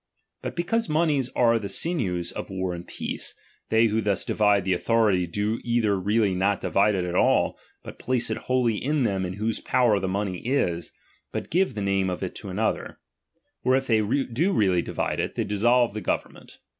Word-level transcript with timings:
But 0.41 0.55
because 0.55 0.89
monies 0.89 1.29
are 1.35 1.59
the 1.59 1.69
sinews 1.69 2.31
of 2.31 2.49
war 2.49 2.73
and 2.73 2.87
peace, 2.87 3.35
they 3.69 3.85
who 3.85 4.01
thus 4.01 4.25
divide 4.25 4.65
the 4.65 4.73
authority, 4.73 5.27
do 5.27 5.59
either 5.63 5.95
really 5.95 6.33
not 6.33 6.59
divide 6.59 6.95
it 6.95 7.05
at 7.05 7.13
all, 7.13 7.55
but 7.83 7.99
place 7.99 8.31
it 8.31 8.37
wholly 8.49 8.83
in 8.83 9.03
them 9.03 9.25
in 9.25 9.33
whose 9.33 9.59
power 9.59 9.99
the 9.99 10.07
money 10.07 10.39
is, 10.39 10.91
but 11.31 11.51
give 11.51 11.75
the 11.75 11.83
name 11.83 12.09
of 12.09 12.23
it 12.23 12.33
to 12.37 12.49
another: 12.49 12.97
or 13.63 13.75
if 13.75 13.85
they 13.85 13.99
do 14.01 14.51
really 14.53 14.81
divide 14.81 15.19
it, 15.19 15.35
they 15.35 15.43
dissolve 15.43 15.93
the 15.93 16.01
government. 16.01 16.57